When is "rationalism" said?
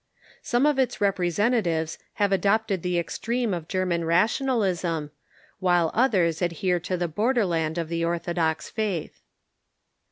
4.03-5.11